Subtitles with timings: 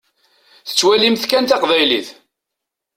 [0.67, 2.09] Tettwalimt kan taqbaylit.